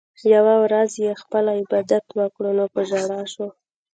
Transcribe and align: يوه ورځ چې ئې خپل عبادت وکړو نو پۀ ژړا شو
يوه 0.33 0.55
ورځ 0.63 0.87
چې 0.95 1.01
ئې 1.07 1.13
خپل 1.21 1.43
عبادت 1.57 2.05
وکړو 2.17 2.49
نو 2.57 2.65
پۀ 2.73 2.81
ژړا 2.89 3.21
شو 3.33 3.47